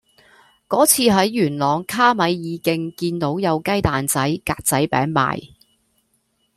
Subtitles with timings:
[0.67, 5.49] 嗰次喺元朗卡米爾徑見到有雞蛋仔格仔餅賣